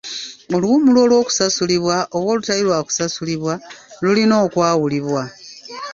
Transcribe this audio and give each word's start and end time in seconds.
Oluwummula 0.55 0.99
olw'okusasulibwa 1.05 1.95
oba 2.17 2.29
olutali 2.33 2.61
lwa 2.67 2.79
kusasulibwa 2.87 3.53
lulina 4.03 4.35
okwawulibwa. 4.45 5.23